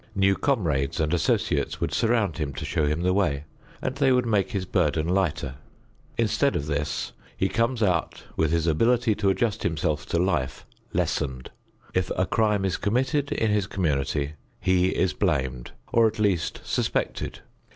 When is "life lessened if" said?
10.17-12.09